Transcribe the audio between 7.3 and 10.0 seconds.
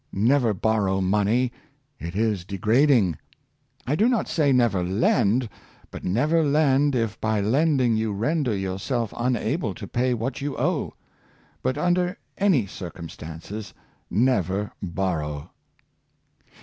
lending you render yourself unable to